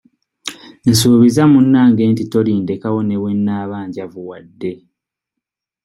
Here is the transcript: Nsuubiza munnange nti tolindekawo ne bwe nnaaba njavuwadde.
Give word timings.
Nsuubiza 0.89 1.43
munnange 1.51 2.03
nti 2.11 2.23
tolindekawo 2.31 2.99
ne 3.03 3.15
bwe 3.21 3.31
nnaaba 3.37 3.77
njavuwadde. 3.87 4.73